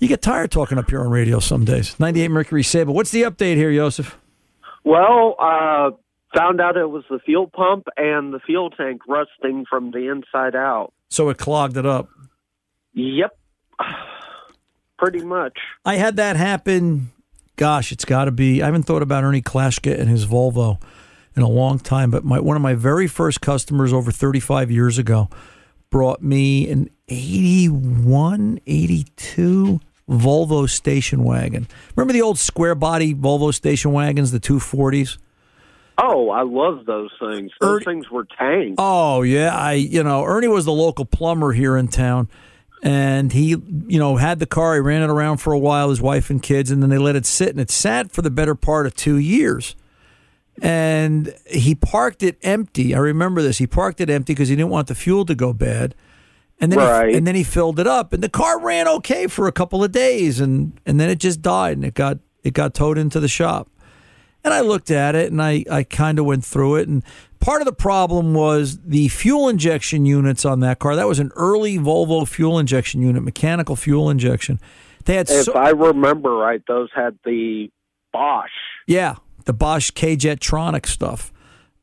[0.00, 1.98] You get tired talking up here on radio some days.
[2.00, 2.94] 98 Mercury Sable.
[2.94, 4.18] What's the update here, Joseph?
[4.82, 5.90] Well, uh,
[6.34, 10.54] found out it was the fuel pump and the fuel tank rusting from the inside
[10.54, 10.92] out.
[11.08, 12.08] So it clogged it up.
[12.94, 13.36] Yep.
[14.98, 15.58] Pretty much.
[15.84, 17.10] I had that happen.
[17.56, 18.62] Gosh, it's got to be.
[18.62, 20.80] I haven't thought about Ernie Klashka and his Volvo
[21.36, 24.98] in a long time, but my one of my very first customers over 35 years
[24.98, 25.28] ago
[25.90, 31.66] brought me an 81, 82 Volvo station wagon.
[31.96, 35.18] Remember the old square body Volvo station wagons, the 240s?
[36.02, 37.50] Oh, I love those things.
[37.60, 38.76] Those things were tanks.
[38.78, 42.28] Oh yeah, I you know Ernie was the local plumber here in town,
[42.82, 44.74] and he you know had the car.
[44.74, 47.16] He ran it around for a while, his wife and kids, and then they let
[47.16, 49.76] it sit, and it sat for the better part of two years.
[50.62, 52.94] And he parked it empty.
[52.94, 53.58] I remember this.
[53.58, 55.94] He parked it empty because he didn't want the fuel to go bad.
[56.60, 57.08] And then Right.
[57.08, 59.82] he, and then he filled it up, and the car ran okay for a couple
[59.82, 63.18] of days, and and then it just died, and it got it got towed into
[63.20, 63.69] the shop.
[64.42, 66.88] And I looked at it and I, I kind of went through it.
[66.88, 67.02] And
[67.40, 70.96] part of the problem was the fuel injection units on that car.
[70.96, 74.58] That was an early Volvo fuel injection unit, mechanical fuel injection.
[75.04, 77.70] They had If so, I remember right, those had the
[78.12, 78.50] Bosch.
[78.86, 81.32] yeah, the Bosch K-Jetronic stuff.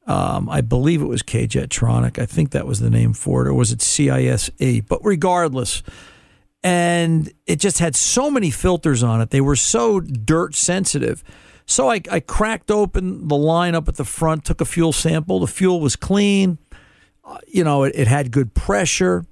[0.06, 2.17] Um, I believe it was K-Jetronic.
[2.17, 4.88] I think that was the name for it, or was it CISE?
[4.88, 5.84] But regardless,
[6.63, 9.30] and it just had so many filters on it.
[9.30, 11.24] They were so dirt sensitive.
[11.67, 15.41] So I, I cracked open the line up at the front, took a fuel sample.
[15.41, 16.58] The fuel was clean.
[17.23, 19.25] Uh, you know, it, it had good pressure.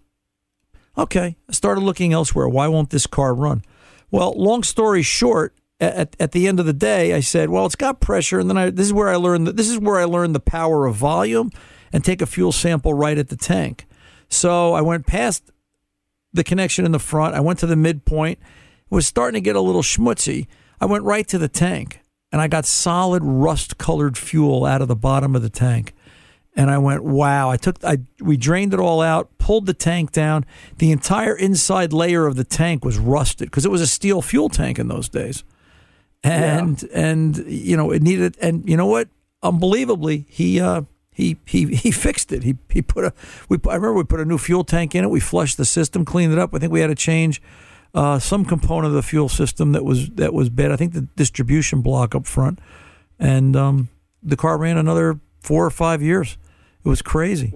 [0.98, 2.48] Okay, I started looking elsewhere.
[2.48, 3.64] Why won't this car run?
[4.12, 7.76] Well, long story short, at, at the end of the day, I said, "Well, it's
[7.76, 10.06] got pressure." And then I, this is where I learned that this is where I
[10.06, 11.52] learned the power of volume
[11.92, 13.86] and take a fuel sample right at the tank.
[14.30, 15.52] So I went past
[16.34, 17.36] the connection in the front.
[17.36, 18.40] I went to the midpoint.
[18.40, 20.48] It was starting to get a little schmutzy.
[20.80, 22.02] I went right to the tank
[22.36, 25.94] and I got solid rust colored fuel out of the bottom of the tank.
[26.54, 27.50] And I went, wow.
[27.50, 30.46] I took, I, we drained it all out, pulled the tank down.
[30.80, 34.50] The entire inside layer of the tank was rusted because it was a steel fuel
[34.50, 35.46] tank in those days.
[36.26, 39.08] And, and, you know, it needed, and you know what?
[39.42, 40.82] Unbelievably, he, uh,
[41.14, 42.44] he, he, he fixed it.
[42.44, 43.14] He, he put a,
[43.48, 45.10] we, I remember we put a new fuel tank in it.
[45.10, 46.54] We flushed the system, cleaned it up.
[46.54, 47.42] I think we had to change
[47.96, 50.72] uh, some component of the fuel system that was that was bad.
[50.72, 52.60] I think the distribution block up front,
[53.18, 53.90] and um,
[54.22, 56.38] the car ran another four or five years.
[56.84, 57.54] It was crazy.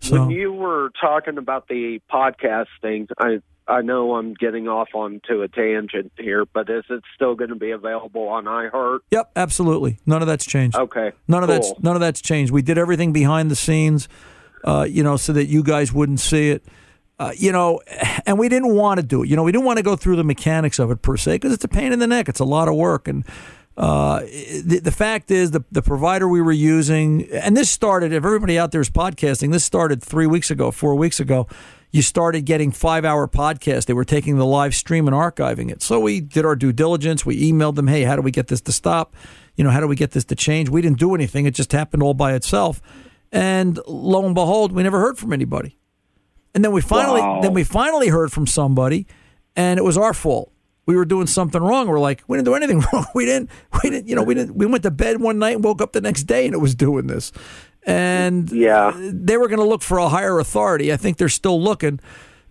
[0.00, 5.42] So When you were talking about the podcasting, I I know I'm getting off onto
[5.42, 9.00] a tangent here, but is it still going to be available on iHeart?
[9.10, 9.98] Yep, absolutely.
[10.06, 10.76] None of that's changed.
[10.76, 12.52] Okay, None of that's none of that's changed.
[12.52, 14.06] We did everything behind the scenes,
[14.64, 16.62] uh, you know, so that you guys wouldn't see it.
[17.18, 17.80] Uh, you know,
[18.26, 19.28] and we didn't want to do it.
[19.28, 21.52] You know, we didn't want to go through the mechanics of it per se because
[21.52, 22.28] it's a pain in the neck.
[22.28, 23.24] It's a lot of work, and
[23.76, 28.12] uh, the, the fact is, the the provider we were using, and this started.
[28.12, 31.46] If everybody out there is podcasting, this started three weeks ago, four weeks ago.
[31.90, 33.86] You started getting five hour podcasts.
[33.86, 35.80] They were taking the live stream and archiving it.
[35.80, 37.24] So we did our due diligence.
[37.24, 39.16] We emailed them, hey, how do we get this to stop?
[39.56, 40.68] You know, how do we get this to change?
[40.68, 41.46] We didn't do anything.
[41.46, 42.82] It just happened all by itself.
[43.32, 45.78] And lo and behold, we never heard from anybody.
[46.54, 47.40] And then we finally Wow.
[47.42, 49.06] then we finally heard from somebody
[49.56, 50.50] and it was our fault.
[50.86, 51.86] We were doing something wrong.
[51.88, 53.06] We're like, we didn't do anything wrong.
[53.14, 53.50] We didn't
[53.82, 55.92] we didn't you know, we didn't we went to bed one night and woke up
[55.92, 57.32] the next day and it was doing this.
[57.86, 60.92] and yeah, they were going to look for a higher authority.
[60.92, 62.00] I think they're still looking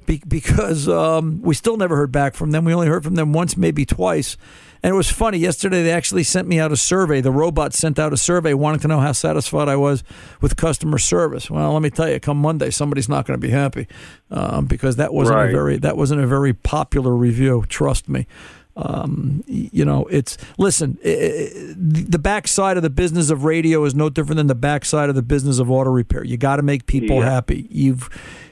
[0.05, 2.65] be- because um, we still never heard back from them.
[2.65, 4.37] We only heard from them once, maybe twice.
[4.83, 5.37] And it was funny.
[5.39, 7.19] Yesterday, they actually sent me out a survey.
[7.21, 10.03] The robot sent out a survey wanting to know how satisfied I was
[10.41, 11.49] with customer service.
[11.49, 13.87] Well, let me tell you, come Monday, somebody's not going to be happy
[14.31, 15.49] um, because that wasn't Right.
[15.49, 17.65] a very that wasn't a very popular review.
[17.69, 18.27] Trust me.
[18.75, 20.99] Um, you know, it's listen.
[21.03, 25.09] i- i- the backside of the business of radio is no different than the backside
[25.09, 26.23] of the business of auto repair.
[26.23, 27.31] You got to make people Yeah.
[27.31, 27.65] happy.
[27.71, 28.07] You've,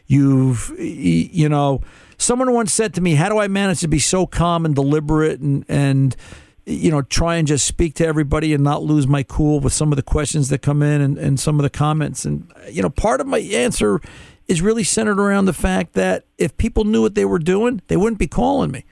[0.07, 1.81] you've, you know.
[2.17, 5.39] Someone once said to me, "How do I manage to be so calm and deliberate
[5.39, 6.15] and and
[6.65, 9.91] you know try and just speak to everybody and not lose my cool with some
[9.91, 12.89] of the questions that come in and, and some of the comments?" And you know,
[12.89, 14.01] part of my answer
[14.47, 17.97] is really centered around the fact that if people knew what they were doing, they
[17.97, 18.85] wouldn't be calling me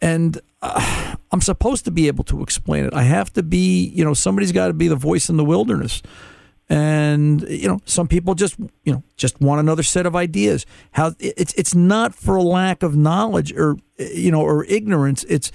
[0.00, 2.94] and uh, I'm supposed to be able to explain it.
[2.94, 6.02] I have to be, you know, somebody's got to be the voice in the wilderness.
[6.70, 10.64] And you know, some people just, you know, just want another set of ideas.
[10.92, 15.24] How it's it's not for a lack of knowledge or you know or ignorance.
[15.24, 15.50] It's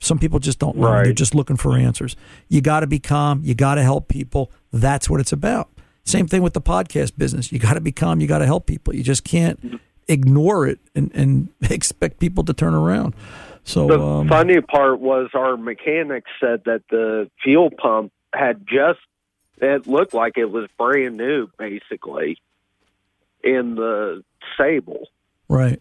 [0.00, 1.02] some people just don't know.
[1.04, 2.14] They're just looking for answers.
[2.48, 3.40] You got to be calm.
[3.42, 4.52] You got to help people.
[4.70, 5.70] That's what it's about.
[6.04, 7.52] Same thing with the podcast business.
[7.52, 8.20] You got to be calm.
[8.20, 8.94] You got to help people.
[8.94, 13.14] You just can't ignore it and, and expect people to turn around.
[13.64, 19.00] So The um, funny part was our mechanic said that the fuel pump had just
[19.60, 22.38] it looked like it was brand new basically
[23.42, 24.24] in the
[24.56, 25.08] Sable.
[25.48, 25.80] right.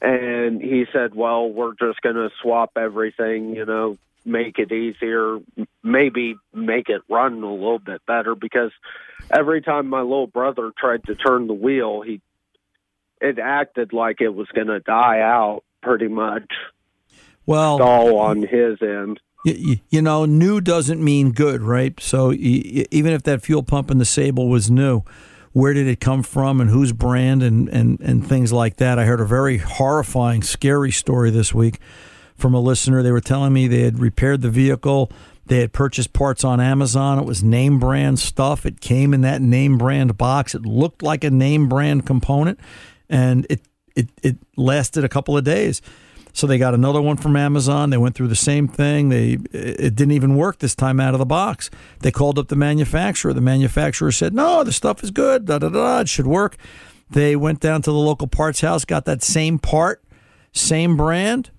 [0.00, 5.38] And he said, "Well, we're just going to swap everything, you know, make it easier,
[5.82, 8.70] maybe make it run a little bit better because
[9.30, 12.20] every time my little brother tried to turn the wheel, he
[13.20, 16.48] it acted like it was going to die out pretty much
[17.44, 21.98] Well, all on his end." You, know, new doesn't mean good, right?
[22.00, 25.02] So even if that fuel pump in the Sable was new,
[25.52, 28.98] where did it come from and whose brand and, and, and things like that?
[28.98, 31.78] I heard a very horrifying, scary story this week
[32.36, 33.02] from a listener.
[33.02, 35.10] They were telling me they had repaired the vehicle.
[35.46, 37.18] They had purchased parts on Amazon.
[37.18, 38.66] It was name brand stuff.
[38.66, 40.54] It came in that name brand box.
[40.54, 42.60] It looked like a name brand component,
[43.08, 43.62] and it
[43.96, 45.82] it, it lasted a couple of days.
[46.38, 47.90] So they got another one from Amazon.
[47.90, 49.08] They went through the same thing.
[49.08, 51.68] They it didn't even work this time out of the box.
[51.98, 53.32] They called up the manufacturer.
[53.32, 55.46] The manufacturer said, "No, the stuff is good.
[55.46, 55.98] Da da da.
[55.98, 56.56] It should work."
[57.10, 60.04] They went down to the local parts house, got that same part,
[60.52, 61.50] same brand,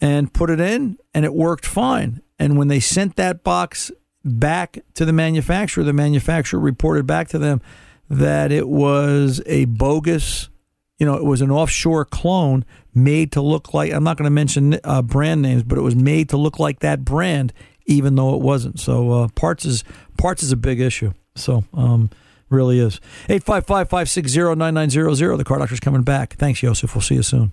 [0.00, 2.22] and put it in, and it worked fine.
[2.38, 3.90] And when they sent that box
[4.24, 7.60] back to the manufacturer, the manufacturer reported back to them
[8.08, 10.50] that it was a bogus
[11.00, 13.92] you know, it was an offshore clone made to look like.
[13.92, 16.80] I'm not going to mention uh, brand names, but it was made to look like
[16.80, 17.52] that brand,
[17.86, 18.78] even though it wasn't.
[18.78, 19.82] So uh, parts is
[20.18, 21.14] parts is a big issue.
[21.34, 22.10] So um,
[22.50, 23.00] really is.
[23.28, 25.38] 855-560-9900.
[25.38, 26.34] The car doctor's coming back.
[26.34, 26.94] Thanks, Yosef.
[26.94, 27.52] We'll see you soon.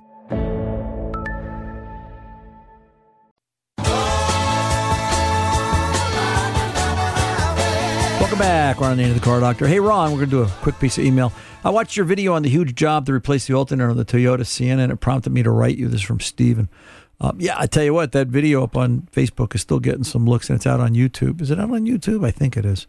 [8.41, 8.79] Back.
[8.79, 9.67] Ron on the end of the car doctor.
[9.67, 11.31] Hey, Ron, we're going to do a quick piece of email.
[11.63, 14.47] I watched your video on the huge job to replace the alternator on the Toyota
[14.47, 15.87] Sienna, and it prompted me to write you.
[15.87, 16.67] This from Steven.
[17.19, 20.25] Um, yeah, I tell you what, that video up on Facebook is still getting some
[20.25, 21.39] looks, and it's out on YouTube.
[21.39, 22.25] Is it out on YouTube?
[22.25, 22.87] I think it is.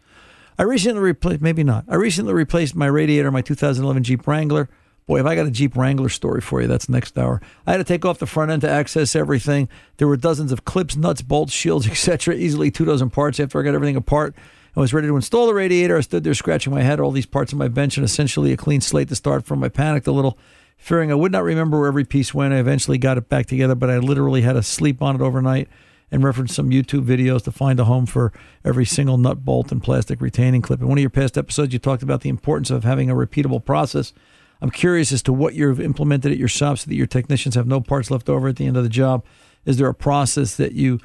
[0.57, 1.85] I recently replaced, maybe not.
[1.87, 4.69] I recently replaced my radiator my 2011 Jeep Wrangler.
[5.05, 7.41] Boy, if I got a Jeep Wrangler story for you, that's next hour.
[7.67, 9.69] I had to take off the front end to access everything.
[9.97, 12.33] There were dozens of clips, nuts, bolts, shields, etc.
[12.33, 13.39] Easily two dozen parts.
[13.39, 14.33] After I got everything apart,
[14.75, 15.97] I was ready to install the radiator.
[15.97, 18.57] I stood there scratching my head, all these parts on my bench, and essentially a
[18.57, 19.63] clean slate to start from.
[19.63, 20.37] I panicked a little,
[20.77, 22.55] fearing I would not remember where every piece went.
[22.55, 25.69] I eventually got it back together, but I literally had to sleep on it overnight
[26.09, 28.33] and reference some YouTube videos to find a home for
[28.65, 30.81] every single nut, bolt, and plastic retaining clip.
[30.81, 33.63] In one of your past episodes, you talked about the importance of having a repeatable
[33.63, 34.11] process.
[34.59, 37.67] I'm curious as to what you've implemented at your shop so that your technicians have
[37.67, 39.23] no parts left over at the end of the job.
[39.65, 40.99] Is there a process that you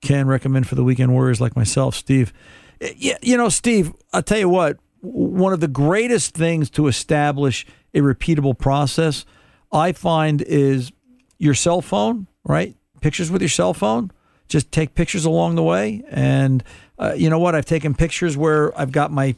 [0.00, 2.32] can recommend for the weekend warriors like myself, Steve?
[2.80, 7.66] Yeah, you know, Steve, I'll tell you what, one of the greatest things to establish
[7.94, 9.24] a repeatable process,
[9.70, 10.92] I find, is
[11.38, 12.74] your cell phone, right?
[13.00, 14.10] Pictures with your cell phone.
[14.48, 16.04] Just take pictures along the way.
[16.10, 16.64] And
[16.98, 17.54] uh, you know what?
[17.54, 19.36] I've taken pictures where I've got my,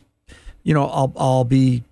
[0.62, 1.84] you know, I'll, I'll be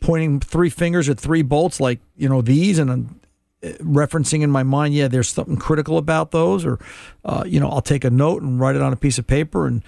[0.00, 3.20] pointing three fingers at three bolts like, you know, these and I'm
[3.62, 6.64] referencing in my mind, yeah, there's something critical about those.
[6.64, 6.78] Or,
[7.24, 9.66] uh, you know, I'll take a note and write it on a piece of paper
[9.66, 9.82] and,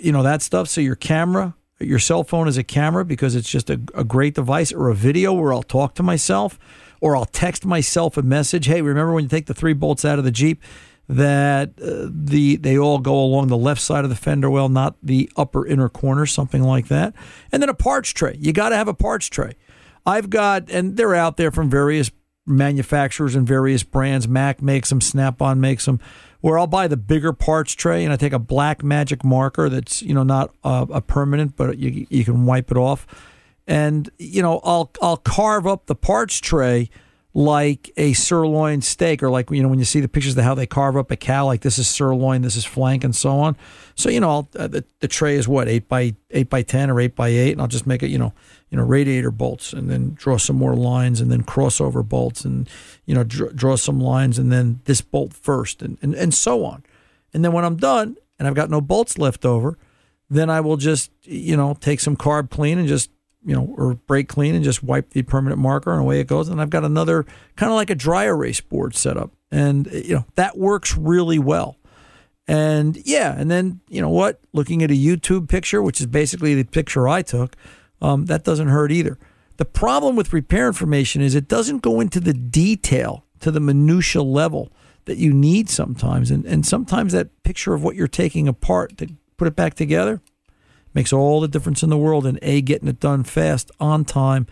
[0.00, 0.68] you know that stuff.
[0.68, 4.34] So your camera, your cell phone is a camera because it's just a, a, great
[4.34, 6.58] device, or a video where I'll talk to myself,
[7.00, 8.66] or I'll text myself a message.
[8.66, 10.62] Hey, remember when you take the three bolts out of the Jeep?
[11.08, 14.96] That uh, the they all go along the left side of the fender well, not
[15.02, 17.14] the upper inner corner, something like that.
[17.52, 18.36] And then a parts tray.
[18.40, 19.52] You got to have a parts tray.
[20.04, 22.10] I've got, and they're out there from various
[22.46, 24.28] manufacturers and various brands.
[24.28, 26.00] Mac makes them, Snap On makes them
[26.40, 30.02] where I'll buy the bigger parts tray and I take a black magic marker that's
[30.02, 33.06] you know not a, a permanent, but you you can wipe it off,
[33.66, 36.90] and you know I'll I'll carve up the parts tray
[37.36, 40.54] like a sirloin steak, or like you know when you see the pictures of how
[40.54, 43.58] they carve up a cow, like this is sirloin, this is flank, and so on.
[43.94, 46.98] So you know uh, the the tray is what eight by eight by ten or
[46.98, 48.32] eight by eight, and I'll just make it you know
[48.70, 52.70] you know radiator bolts, and then draw some more lines, and then crossover bolts, and
[53.04, 56.64] you know draw, draw some lines, and then this bolt first, and, and and so
[56.64, 56.84] on.
[57.34, 59.76] And then when I'm done, and I've got no bolts left over,
[60.30, 63.10] then I will just you know take some carb clean and just
[63.46, 66.48] you know, or brake clean and just wipe the permanent marker and away it goes.
[66.48, 67.24] And I've got another
[67.54, 69.30] kind of like a dry erase board set up.
[69.52, 71.78] And, you know, that works really well.
[72.48, 74.40] And yeah, and then, you know what?
[74.52, 77.54] Looking at a YouTube picture, which is basically the picture I took,
[78.02, 79.16] um, that doesn't hurt either.
[79.58, 84.22] The problem with repair information is it doesn't go into the detail to the minutia
[84.22, 84.72] level
[85.04, 86.32] that you need sometimes.
[86.32, 90.20] And, and sometimes that picture of what you're taking apart to put it back together
[90.96, 94.46] makes all the difference in the world in A, getting it done fast, on time,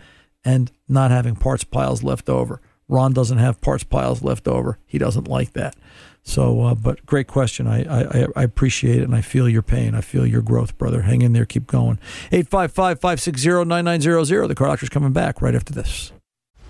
[0.45, 2.61] and not having parts piles left over.
[2.87, 4.77] Ron doesn't have parts piles left over.
[4.85, 5.75] He doesn't like that.
[6.21, 7.65] So, uh, but great question.
[7.65, 9.95] I, I, I appreciate it and I feel your pain.
[9.95, 11.01] I feel your growth, brother.
[11.01, 11.45] Hang in there.
[11.45, 11.99] Keep going.
[12.31, 14.47] 855 560 9900.
[14.47, 16.11] The car doctor's coming back right after this.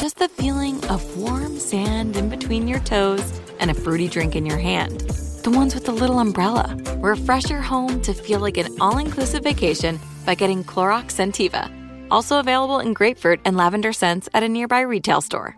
[0.00, 4.46] just the feeling of warm sand in between your toes and a fruity drink in
[4.46, 5.02] your hand.
[5.44, 6.74] The ones with the little umbrella.
[7.00, 11.70] Refresh your home to feel like an all inclusive vacation by getting Clorox Scentiva.
[12.10, 15.54] Also available in grapefruit and lavender scents at a nearby retail store.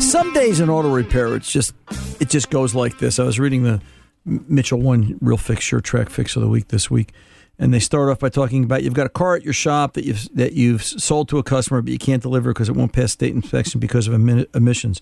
[0.00, 1.72] Some days in auto repair, it's just
[2.20, 3.18] it just goes like this.
[3.18, 3.80] I was reading the
[4.24, 7.12] Mitchell One Real Fix Sure Track Fix of the Week this week,
[7.58, 10.04] and they start off by talking about you've got a car at your shop that
[10.04, 13.12] you've that you've sold to a customer, but you can't deliver because it won't pass
[13.12, 14.14] state inspection because of
[14.54, 15.00] emissions.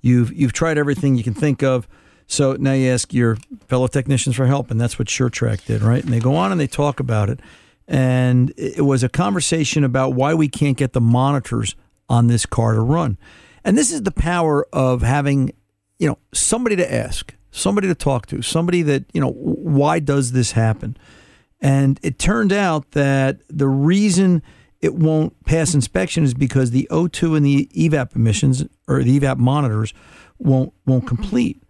[0.00, 1.88] You've you've tried everything you can think of.
[2.26, 6.02] So now you ask your fellow technicians for help, and that's what SureTrack did, right?
[6.02, 7.40] And they go on and they talk about it.
[7.88, 11.74] And it was a conversation about why we can't get the monitors
[12.08, 13.18] on this car to run.
[13.64, 15.52] And this is the power of having,
[15.98, 20.32] you know, somebody to ask, somebody to talk to, somebody that, you know, why does
[20.32, 20.96] this happen?
[21.60, 24.42] And it turned out that the reason
[24.80, 29.36] it won't pass inspection is because the O2 and the evap emissions or the evap
[29.36, 29.92] monitors
[30.38, 31.16] won't won't mm-hmm.
[31.16, 31.62] complete.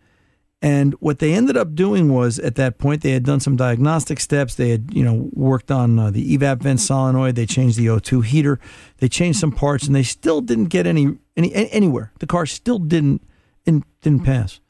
[0.63, 4.21] And what they ended up doing was at that point they had done some diagnostic
[4.21, 4.55] steps.
[4.55, 6.87] They had you know worked on uh, the evap vent mm-hmm.
[6.87, 7.35] solenoid.
[7.35, 8.61] They changed the O2 heater.
[8.99, 12.13] They changed some parts, and they still didn't get any any anywhere.
[12.21, 13.23] The car still didn't
[13.65, 14.25] didn't mm-hmm.
[14.25, 14.61] pass.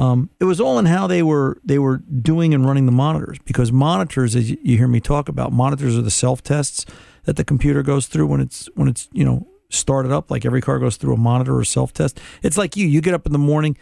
[0.00, 3.38] Um, it was all in how they were they were doing and running the monitors
[3.44, 6.86] because monitors, as you hear me talk about, monitors are the self tests
[7.24, 10.30] that the computer goes through when it's when it's you know started up.
[10.30, 12.18] Like every car goes through a monitor or self test.
[12.42, 12.86] It's like you.
[12.86, 13.76] You get up in the morning.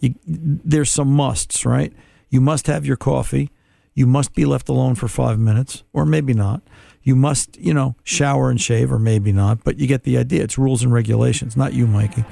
[0.00, 1.90] You, there's some musts, right?
[2.28, 3.50] You must have your coffee.
[3.94, 6.60] You must be left alone for five minutes, or maybe not.
[7.02, 9.64] You must, you know, shower and shave, or maybe not.
[9.64, 10.42] But you get the idea.
[10.42, 12.24] It's rules and regulations, not you, Mikey.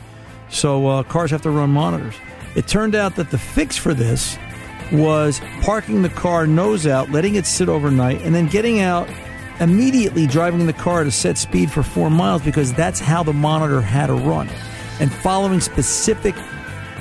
[0.50, 2.14] So uh, cars have to run monitors.
[2.54, 4.36] It turned out that the fix for this
[4.92, 9.08] was parking the car nose out, letting it sit overnight, and then getting out
[9.60, 13.80] immediately driving the car to set speed for four miles because that's how the monitor
[13.80, 14.48] had to run.
[14.98, 16.34] And following specific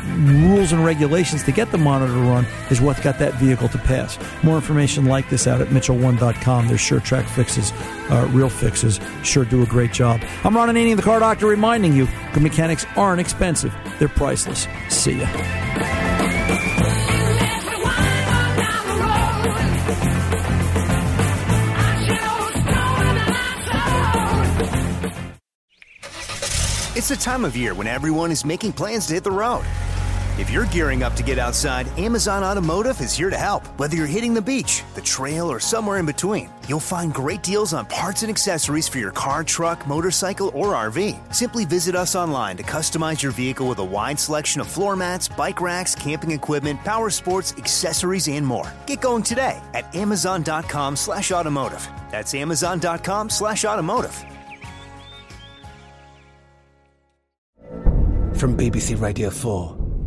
[0.10, 3.78] rules and regulations to get the monitor to run is what got that vehicle to
[3.78, 4.18] pass.
[4.44, 6.68] More information like this out at Mitchell1.com.
[6.68, 7.72] There's sure track fixes,
[8.10, 9.00] uh, real fixes.
[9.24, 10.22] Sure do a great job.
[10.44, 14.68] I'm Ron Ananian, the car doctor, reminding you good mechanics aren't expensive, they're priceless.
[14.90, 15.28] See ya.
[27.00, 29.64] It's the time of year when everyone is making plans to hit the road.
[30.40, 33.68] If you're gearing up to get outside, Amazon Automotive is here to help.
[33.78, 37.74] Whether you're hitting the beach, the trail, or somewhere in between, you'll find great deals
[37.74, 41.36] on parts and accessories for your car, truck, motorcycle, or RV.
[41.36, 45.28] Simply visit us online to customize your vehicle with a wide selection of floor mats,
[45.28, 48.72] bike racks, camping equipment, power sports, accessories, and more.
[48.88, 51.86] Get going today at amazon.com slash automotive.
[52.12, 54.16] That's amazon.com slash automotive.
[58.38, 59.79] From BBC Radio 4,